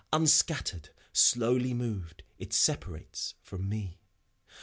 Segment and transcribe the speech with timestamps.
[0.11, 3.99] Unscattered, slowly moved, it separates from me.